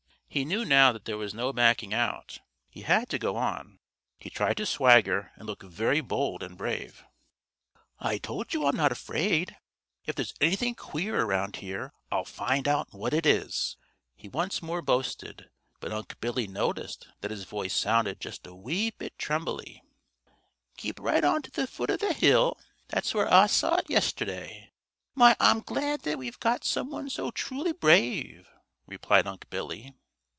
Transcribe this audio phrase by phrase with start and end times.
[0.33, 3.79] He knew now that there was no backing out; he had got to go on.
[4.17, 7.03] He tried to swagger and look very bold and brave.
[7.99, 9.57] "I told you I'm not afraid.
[10.05, 13.75] If there's anything queer around here, I'll find out what it is,"
[14.15, 15.49] he once more boasted,
[15.81, 19.83] but Unc' Billy noticed that his voice sounded just a wee bit trembly.
[20.77, 22.57] "Keep right on to the foot of the hill;
[22.87, 24.71] that's where Ah saw it yesterday.
[25.13, 28.47] My, Ah'm glad that we've got some one so truly brave!"
[28.87, 29.93] replied Unc' Billy.